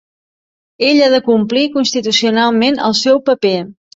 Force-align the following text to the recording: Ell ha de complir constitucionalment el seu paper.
Ell 0.87 1.01
ha 1.07 1.09
de 1.15 1.19
complir 1.27 1.67
constitucionalment 1.77 2.83
el 2.91 2.95
seu 3.05 3.21
paper. 3.31 3.55